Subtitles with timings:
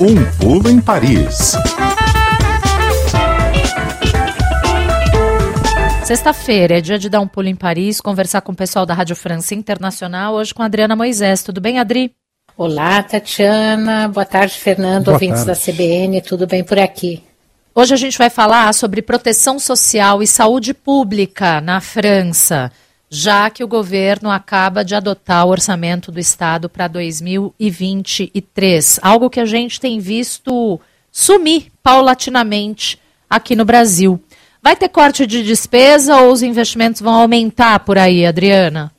[0.00, 1.54] Um pulo em Paris.
[6.04, 9.14] Sexta-feira é dia de dar um pulo em Paris, conversar com o pessoal da Rádio
[9.14, 11.42] França Internacional, hoje com a Adriana Moisés.
[11.42, 12.12] Tudo bem, Adri?
[12.56, 14.08] Olá, Tatiana.
[14.08, 15.60] Boa tarde, Fernando, Boa ouvintes tarde.
[15.60, 16.20] da CBN.
[16.22, 17.22] Tudo bem por aqui?
[17.74, 22.72] Hoje a gente vai falar sobre proteção social e saúde pública na França,
[23.10, 29.40] já que o governo acaba de adotar o orçamento do Estado para 2023, algo que
[29.40, 30.80] a gente tem visto
[31.10, 34.22] sumir paulatinamente aqui no Brasil.
[34.62, 38.92] Vai ter corte de despesa ou os investimentos vão aumentar por aí, Adriana?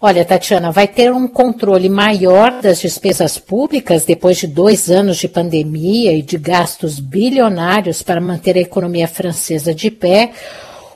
[0.00, 5.26] Olha, Tatiana, vai ter um controle maior das despesas públicas depois de dois anos de
[5.26, 10.32] pandemia e de gastos bilionários para manter a economia francesa de pé.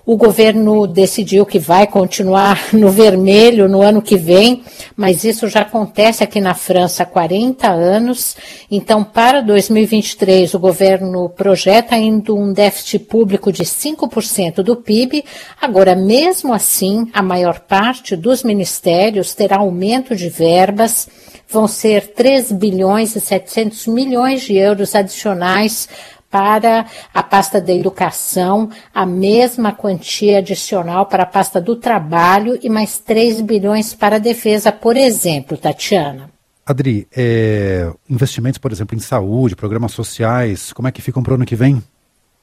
[0.08, 4.62] O governo decidiu que vai continuar no vermelho no ano que vem,
[4.96, 8.34] mas isso já acontece aqui na França há 40 anos.
[8.70, 15.26] Então, para 2023, o governo projeta ainda um déficit público de 5% do PIB.
[15.60, 21.06] Agora, mesmo assim, a maior parte dos ministérios terá aumento de verbas
[21.50, 25.88] vão ser 3 bilhões e 700 milhões de euros adicionais
[26.30, 32.68] para a pasta da educação, a mesma quantia adicional para a pasta do trabalho e
[32.68, 36.30] mais 3 bilhões para a defesa, por exemplo, Tatiana.
[36.66, 41.34] Adri, é, investimentos, por exemplo, em saúde, programas sociais, como é que ficam para o
[41.36, 41.82] ano que vem?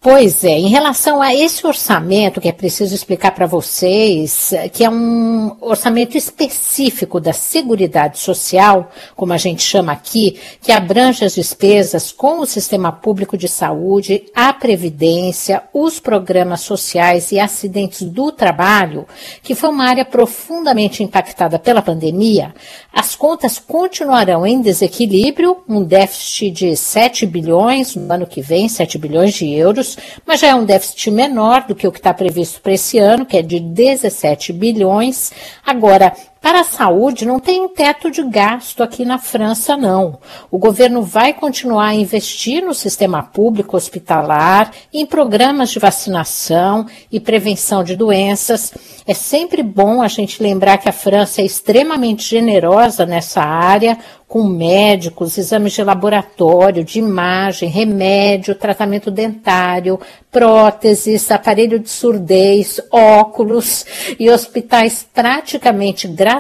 [0.02, 4.90] Pois é, em relação a esse orçamento, que é preciso explicar para vocês, que é
[4.90, 12.12] um orçamento específico da Seguridade Social, como a gente chama aqui, que abrange as despesas
[12.12, 19.08] com o sistema público de saúde, a previdência, os programas sociais e acidentes do trabalho,
[19.42, 22.54] que foi uma área profundamente impactada pela pandemia,
[22.94, 29.00] as contas continuarão em desequilíbrio, um déficit de 7 bilhões no ano que vem, 7
[29.00, 29.85] bilhões de euros,
[30.26, 33.26] mas já é um déficit menor do que o que está previsto para esse ano,
[33.26, 35.32] que é de 17 bilhões.
[35.66, 36.14] Agora,
[36.46, 40.20] para a saúde, não tem teto de gasto aqui na França, não.
[40.52, 47.20] O governo vai continuar a investir no sistema público hospitalar, em programas de vacinação e
[47.20, 48.72] prevenção de doenças.
[49.08, 53.98] É sempre bom a gente lembrar que a França é extremamente generosa nessa área,
[54.28, 60.00] com médicos, exames de laboratório, de imagem, remédio, tratamento dentário,
[60.32, 63.86] próteses, aparelho de surdez, óculos
[64.20, 66.35] e hospitais praticamente gratuitos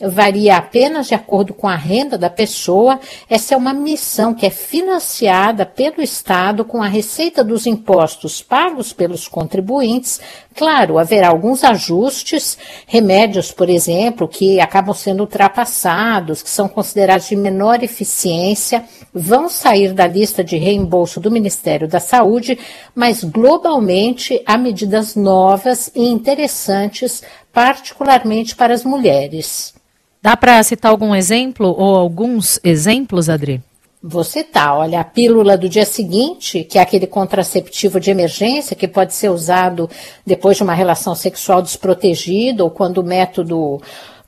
[0.00, 3.00] varia apenas de acordo com a renda da pessoa.
[3.28, 8.92] Essa é uma missão que é financiada pelo Estado com a receita dos impostos pagos
[8.92, 10.20] pelos contribuintes.
[10.54, 17.36] Claro, haverá alguns ajustes, remédios, por exemplo, que acabam sendo ultrapassados, que são considerados de
[17.36, 22.58] menor eficiência, vão sair da lista de reembolso do Ministério da Saúde,
[22.94, 27.22] mas globalmente há medidas novas e interessantes,
[27.56, 29.72] particularmente para as mulheres.
[30.20, 33.62] Dá para citar algum exemplo ou alguns exemplos, Adri?
[34.02, 38.86] Você tá, olha, a pílula do dia seguinte, que é aquele contraceptivo de emergência que
[38.86, 39.88] pode ser usado
[40.24, 43.80] depois de uma relação sexual desprotegida ou quando o método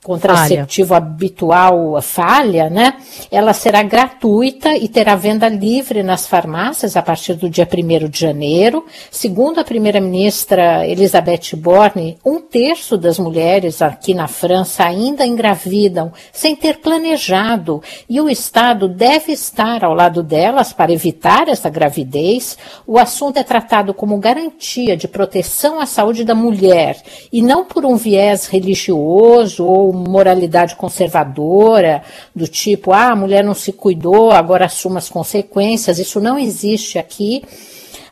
[0.09, 0.99] contraceptivo falha.
[0.99, 2.95] habitual falha, né?
[3.31, 8.19] Ela será gratuita e terá venda livre nas farmácias a partir do dia 1 de
[8.19, 8.87] janeiro.
[9.11, 16.57] Segundo a primeira-ministra Elizabeth Borne, um terço das mulheres aqui na França ainda engravidam sem
[16.57, 22.57] ter planejado e o Estado deve estar ao lado delas para evitar essa gravidez.
[22.87, 26.97] O assunto é tratado como garantia de proteção à saúde da mulher
[27.31, 32.03] e não por um viés religioso ou moralidade conservadora,
[32.35, 35.99] do tipo, ah, a mulher não se cuidou, agora assuma as consequências.
[35.99, 37.43] Isso não existe aqui.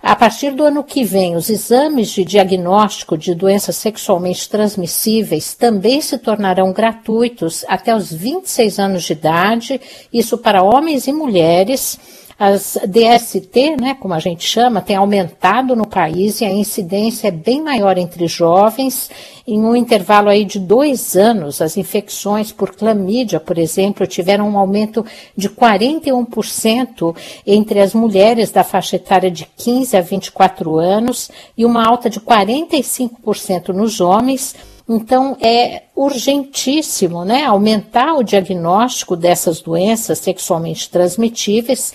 [0.02, 6.00] A partir do ano que vem, os exames de diagnóstico de doenças sexualmente transmissíveis também
[6.00, 9.80] se tornarão gratuitos até os 26 anos de idade,
[10.12, 11.98] isso para homens e mulheres.
[12.38, 17.30] As DST, né, como a gente chama, tem aumentado no país e a incidência é
[17.30, 19.10] bem maior entre jovens.
[19.48, 24.58] Em um intervalo aí de dois anos, as infecções por clamídia, por exemplo, tiveram um
[24.58, 25.02] aumento
[25.34, 27.16] de 41%
[27.46, 32.20] entre as mulheres da faixa etária de 15 a 24 anos e uma alta de
[32.20, 34.54] 45% nos homens.
[34.88, 41.92] Então, é urgentíssimo né, aumentar o diagnóstico dessas doenças sexualmente transmitíveis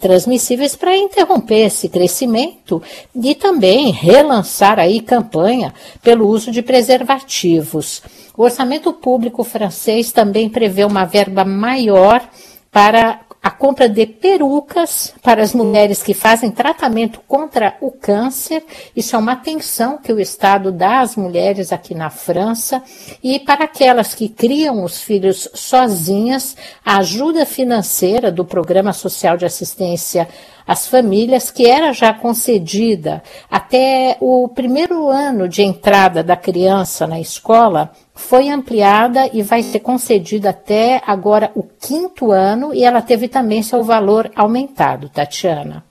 [0.00, 2.82] transmissíveis para interromper esse crescimento
[3.14, 5.72] e também relançar aí campanha
[6.02, 8.02] pelo uso de preservativos.
[8.36, 12.28] O orçamento público francês também prevê uma verba maior
[12.70, 13.20] para
[13.58, 18.64] compra de perucas para as mulheres que fazem tratamento contra o câncer.
[18.94, 22.82] Isso é uma atenção que o Estado dá às mulheres aqui na França.
[23.22, 29.44] E para aquelas que criam os filhos sozinhas, a ajuda financeira do Programa Social de
[29.44, 30.28] Assistência
[30.68, 37.18] às famílias, que era já concedida até o primeiro ano de entrada da criança na
[37.18, 43.28] escola, foi ampliada e vai ser concedida até agora o quinto ano e ela teve
[43.28, 45.84] também seu valor aumentado, Tatiana.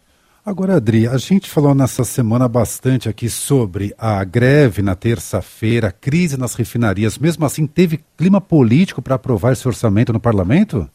[0.46, 6.38] Agora, Adri, a gente falou nessa semana bastante aqui sobre a greve na terça-feira, crise
[6.38, 7.18] nas refinarias.
[7.18, 10.90] Mesmo assim, teve clima político para aprovar esse orçamento no parlamento?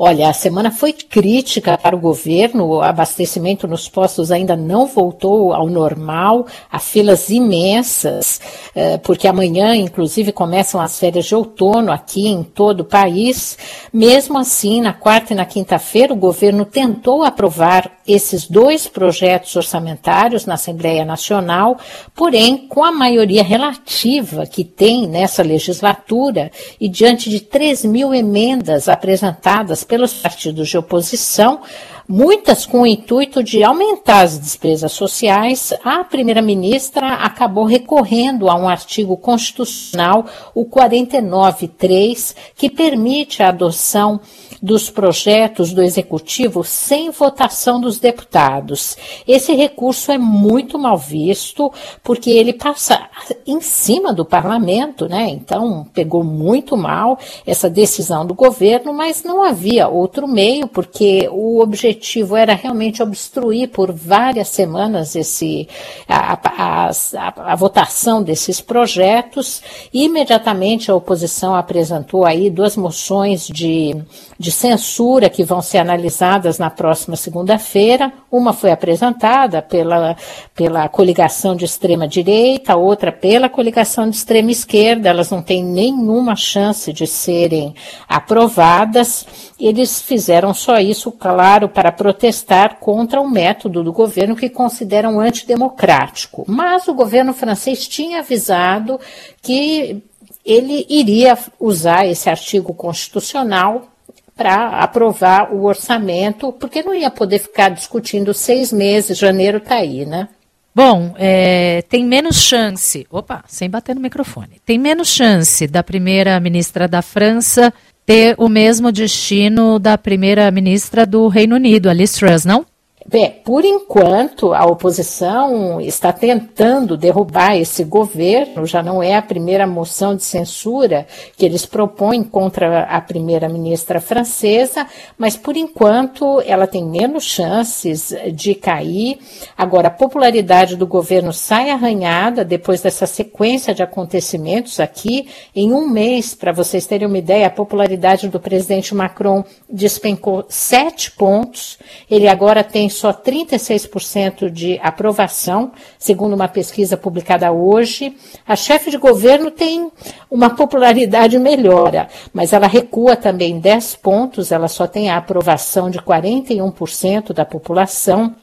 [0.00, 5.52] Olha, a semana foi crítica para o governo, o abastecimento nos postos ainda não voltou
[5.52, 8.40] ao normal, há filas imensas,
[8.76, 13.58] eh, porque amanhã, inclusive, começam as férias de outono aqui em todo o país.
[13.92, 20.46] Mesmo assim, na quarta e na quinta-feira, o governo tentou aprovar esses dois projetos orçamentários
[20.46, 21.78] na Assembleia Nacional,
[22.14, 26.50] porém, com a maioria relativa que tem nessa legislatura
[26.80, 31.60] e diante de 3 mil emendas apresentadas pelos partidos de oposição,
[32.08, 38.66] muitas com o intuito de aumentar as despesas sociais, a primeira-ministra acabou recorrendo a um
[38.66, 40.24] artigo constitucional,
[40.54, 44.20] o 49.3, que permite a adoção
[44.60, 48.96] dos projetos do executivo sem votação dos deputados.
[49.26, 51.72] Esse recurso é muito mal visto
[52.02, 53.08] porque ele passa
[53.46, 55.28] em cima do parlamento, né?
[55.28, 61.60] Então pegou muito mal essa decisão do governo, mas não havia outro meio porque o
[61.60, 61.97] objetivo
[62.36, 65.68] era realmente obstruir por várias semanas esse
[66.08, 69.62] a, a, a, a votação desses projetos.
[69.92, 73.94] Imediatamente a oposição apresentou aí duas moções de,
[74.38, 78.10] de de censura que vão ser analisadas na próxima segunda-feira.
[78.30, 80.16] Uma foi apresentada pela,
[80.54, 85.10] pela coligação de extrema-direita, outra pela coligação de extrema-esquerda.
[85.10, 87.74] Elas não têm nenhuma chance de serem
[88.08, 89.26] aprovadas.
[89.60, 96.44] Eles fizeram só isso, claro, para protestar contra o método do governo que consideram antidemocrático.
[96.46, 99.00] Mas o governo francês tinha avisado
[99.42, 100.02] que
[100.44, 103.88] ele iria usar esse artigo constitucional
[104.34, 110.06] para aprovar o orçamento, porque não ia poder ficar discutindo seis meses, janeiro está aí,
[110.06, 110.28] né?
[110.72, 116.86] Bom, é, tem menos chance, opa, sem bater no microfone, tem menos chance da primeira-ministra
[116.86, 117.74] da França
[118.08, 122.64] ter o mesmo destino da primeira-ministra do Reino Unido, Alice Truss, não?
[123.10, 129.66] Bem, por enquanto, a oposição está tentando derrubar esse governo, já não é a primeira
[129.66, 136.84] moção de censura que eles propõem contra a primeira-ministra francesa, mas por enquanto ela tem
[136.84, 139.18] menos chances de cair.
[139.56, 145.28] Agora, a popularidade do governo sai arranhada depois dessa sequência de acontecimentos aqui.
[145.56, 151.10] Em um mês, para vocês terem uma ideia, a popularidade do presidente Macron despencou sete
[151.12, 151.78] pontos.
[152.10, 158.16] Ele agora tem só 36% de aprovação, segundo uma pesquisa publicada hoje.
[158.46, 159.90] A chefe de governo tem
[160.30, 165.98] uma popularidade melhora, mas ela recua também 10 pontos, ela só tem a aprovação de
[165.98, 168.34] 41% da população.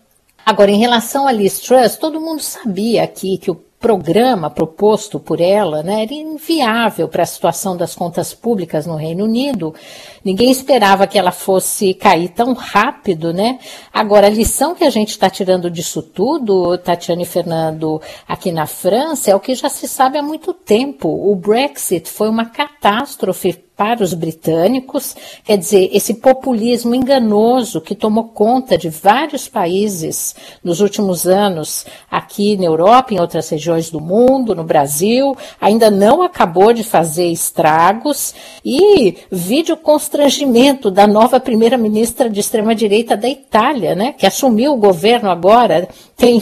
[0.45, 5.39] Agora, em relação a Liz Truss, todo mundo sabia aqui que o programa proposto por
[5.39, 9.75] ela né, era inviável para a situação das contas públicas no Reino Unido.
[10.23, 13.59] Ninguém esperava que ela fosse cair tão rápido, né?
[13.93, 18.65] Agora, a lição que a gente está tirando disso tudo, Tatiane e Fernando, aqui na
[18.65, 21.07] França, é o que já se sabe há muito tempo.
[21.07, 28.25] O Brexit foi uma catástrofe para os britânicos, quer dizer, esse populismo enganoso que tomou
[28.25, 34.55] conta de vários países nos últimos anos, aqui na Europa, em outras regiões do mundo,
[34.55, 38.33] no Brasil, ainda não acabou de fazer estragos.
[38.63, 45.29] E vídeo constrangimento da nova primeira-ministra de extrema-direita da Itália, né, que assumiu o governo
[45.29, 46.41] agora, tem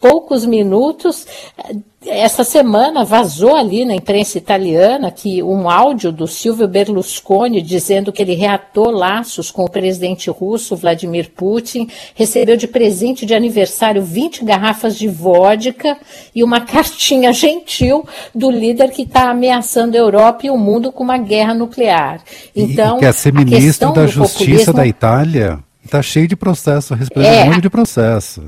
[0.00, 1.26] poucos minutos,
[2.06, 8.22] essa semana vazou ali na imprensa italiana que um áudio do Silvio Berlusconi dizendo que
[8.22, 14.44] ele reatou laços com o presidente russo Vladimir Putin, recebeu de presente de aniversário 20
[14.46, 15.98] garrafas de vodka
[16.34, 21.04] e uma cartinha gentil do líder que está ameaçando a Europa e o mundo com
[21.04, 22.22] uma guerra nuclear.
[22.56, 24.72] Então, e quer ser ministro da Justiça populismo...
[24.72, 25.58] da Itália?
[25.84, 28.42] Está cheio de processo, respeitando é, um monte de processo.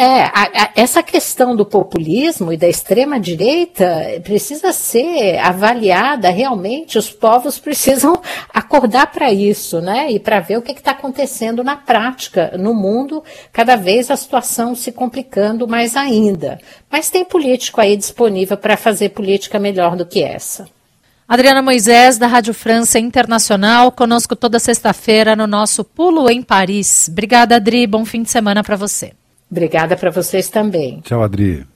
[0.00, 6.96] É, a, a, essa questão do populismo e da extrema-direita precisa ser avaliada realmente.
[6.96, 8.22] Os povos precisam
[8.54, 10.08] acordar para isso, né?
[10.12, 14.72] E para ver o que está acontecendo na prática no mundo, cada vez a situação
[14.76, 16.60] se complicando mais ainda.
[16.88, 20.68] Mas tem político aí disponível para fazer política melhor do que essa.
[21.26, 27.08] Adriana Moisés, da Rádio França Internacional, conosco toda sexta-feira no nosso Pulo em Paris.
[27.10, 27.84] Obrigada, Adri.
[27.84, 29.12] Bom fim de semana para você.
[29.50, 31.00] Obrigada para vocês também.
[31.00, 31.66] Tchau, Adri.